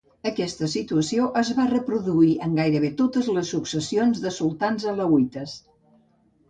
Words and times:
Aquesta 0.27 0.69
situació 0.73 1.27
es 1.41 1.51
va 1.59 1.67
reproduir 1.73 2.31
en 2.47 2.57
gairebé 2.63 2.91
totes 3.03 3.31
les 3.37 3.55
successions 3.57 4.27
de 4.27 4.35
sultans 4.41 4.91
alauites. 4.95 5.57